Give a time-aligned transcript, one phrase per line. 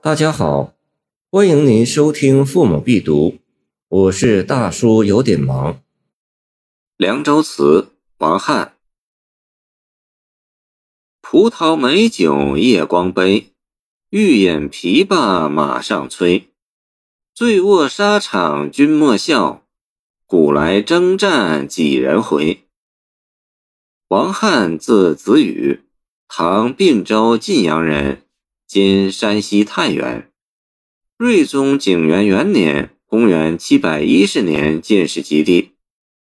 [0.00, 0.74] 大家好，
[1.28, 3.30] 欢迎您收听《父母必读》，
[3.88, 5.74] 我是大叔，有点忙。
[6.96, 7.82] 《凉州词》
[8.18, 8.76] 王翰：
[11.20, 13.52] 葡萄美酒夜光杯，
[14.10, 16.48] 欲饮琵琶马上催。
[17.34, 19.64] 醉卧沙场君莫笑，
[20.26, 22.68] 古来征战几人回。
[24.06, 25.82] 王翰字子羽，
[26.28, 28.22] 唐并州晋阳人。
[28.68, 30.30] 今山西太原，
[31.16, 35.72] 睿宗景元元年（公元710年）进士及第。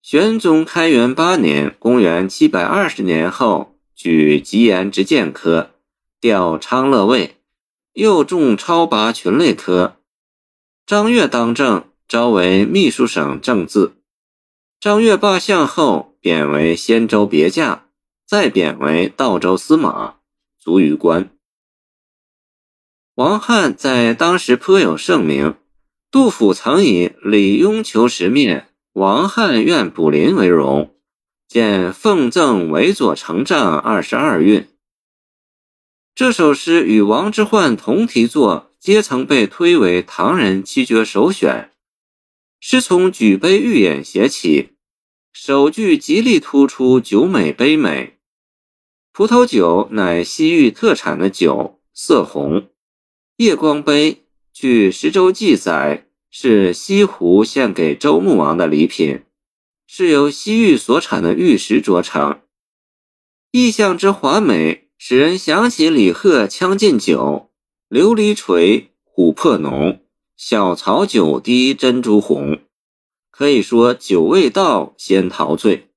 [0.00, 5.72] 玄宗开元八年（公元720年）后，举吉言直谏科，
[6.22, 7.36] 调昌乐卫，
[7.92, 9.96] 又中超拔群类科。
[10.86, 13.96] 张悦当政，招为秘书省正字。
[14.80, 17.88] 张悦罢相后，贬为仙州别驾，
[18.26, 20.14] 再贬为道州司马，
[20.58, 21.28] 卒于官。
[23.16, 25.56] 王翰在当时颇有盛名，
[26.10, 30.94] 杜甫曾以“李雍求时灭，王翰愿卜林”为荣，
[31.46, 34.66] 见奉赠韦左丞帐二十二韵。
[36.14, 41.70] 这首诗与王之涣同题作，皆曾被推为唐人七绝首选。
[42.60, 44.70] 诗从举杯欲饮写起，
[45.34, 48.18] 首句极力突出酒美杯美。
[49.12, 52.68] 葡萄酒乃西域特产的酒，色红。
[53.36, 59.22] 夜光杯，据十州记载，是西湖献给周穆王的礼品，
[59.86, 62.40] 是由西域所产的玉石琢成。
[63.50, 67.48] 意象之华美，使人想起李贺《将进酒》
[67.96, 70.00] ：“琉璃锤，琥珀浓，
[70.36, 72.60] 小槽酒滴珍珠红。”
[73.32, 75.88] 可以说酒味到，先陶醉。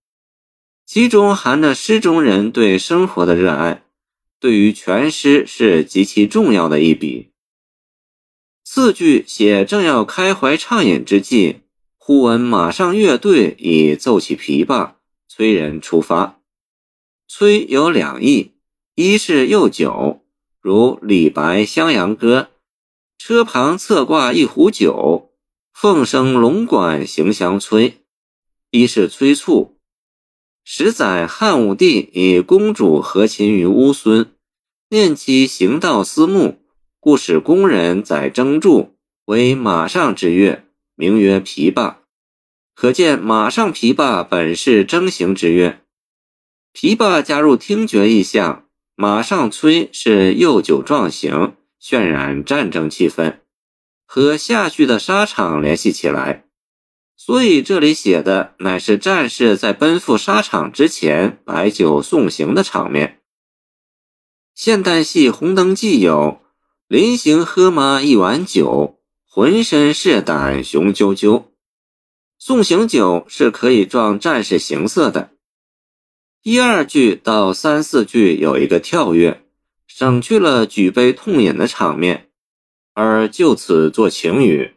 [0.85, 3.84] 其中含着诗中人对生活的热爱，
[4.45, 7.31] 对于全诗是极其重要的一笔。
[8.63, 11.61] 四句写正要开怀畅饮之际，
[11.97, 14.91] 忽闻马上乐队已奏起琵琶，
[15.27, 16.39] 催人出发。
[17.27, 18.51] 催有两意：
[18.93, 20.21] 一是又酒，
[20.61, 22.41] 如李白《襄阳歌》，
[23.17, 25.31] 车旁侧挂一壶酒，
[25.73, 27.93] 凤声龙管行相催；
[28.69, 29.79] 一是催促。
[30.63, 34.31] 十载汉武帝以公主和亲于乌孙，
[34.89, 36.61] 念其行道思慕。
[36.99, 40.63] 故使工人载征柱为马上之乐，
[40.95, 41.97] 名曰琵琶。
[42.73, 45.81] 可见马上琵琶本是征行之乐。
[46.73, 53.37] 琵琶加入听觉意象，马上催是右酒壮行，渲染战争气氛，
[54.07, 56.45] 和下句的沙场联系起来。
[57.15, 63.21] 所以这里写的乃是战士在奔赴沙场之前摆酒送行的场面。
[64.55, 66.39] 现代戏《红灯记》有。
[66.87, 71.47] 临行喝妈一碗酒，浑身是胆雄赳赳。
[72.39, 75.31] 送行酒是可以壮战士行色的。
[76.41, 79.43] 一二句到三四句有一个跳跃，
[79.87, 82.29] 省去了举杯痛饮的场面，
[82.93, 84.75] 而就此作情语：“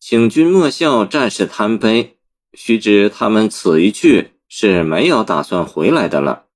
[0.00, 2.16] 请君莫笑战士贪杯。”
[2.54, 6.46] 须知他们此一去是没有打算回来的了。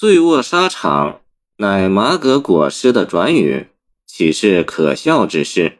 [0.00, 1.22] 醉卧沙场。
[1.56, 3.66] 乃马革裹尸的转语，
[4.06, 5.78] 岂是可笑之事？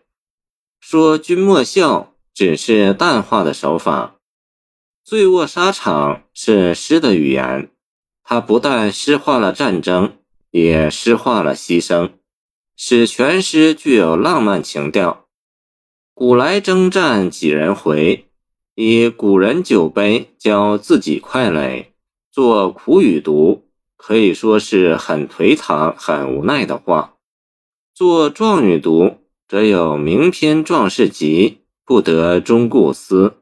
[0.81, 4.17] 说君莫笑，只是淡化的手法。
[5.05, 7.71] 醉卧沙场是诗的语言，
[8.25, 10.15] 它不但诗化了战争，
[10.51, 12.11] 也诗化了牺牲，
[12.75, 15.29] 使全诗具有浪漫情调。
[16.13, 18.27] 古来征战几人回，
[18.75, 21.93] 以古人酒杯浇自己快垒，
[22.33, 23.68] 作苦语读。
[23.99, 27.17] 可以说是很颓唐、很无奈的话。
[27.93, 33.35] 做状语读，则有名篇壮士集，不得终故思，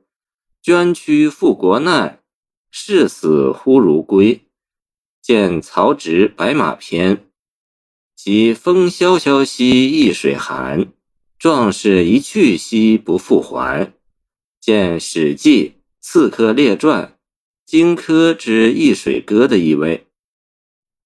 [0.63, 2.21] 捐躯赴国难，
[2.71, 4.41] 视死忽如归。
[5.23, 7.17] 见曹植《白马篇》，
[8.17, 10.89] 即风萧萧兮易水寒，
[11.39, 13.93] 壮士一去兮不复还。
[14.61, 15.69] 见《史记·
[16.01, 17.05] 刺客列传》，
[17.67, 20.06] 荆轲之易水歌的意味。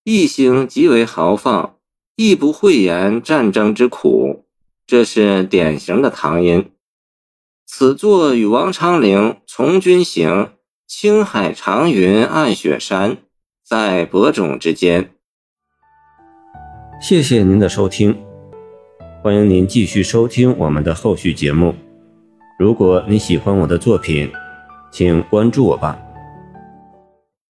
[0.05, 1.77] 异行极为豪放，
[2.17, 4.47] 亦不讳言战争之苦，
[4.87, 6.71] 这是典型的唐音。
[7.67, 10.29] 此作与王昌龄《从军行》
[10.89, 13.19] “青海长云暗雪山，
[13.63, 15.11] 在伯仲之间。”
[17.01, 18.19] 谢谢您的收听，
[19.23, 21.75] 欢迎您继续收听我们的后续节目。
[22.59, 24.31] 如果你喜欢我的作品，
[24.91, 25.99] 请关注我吧。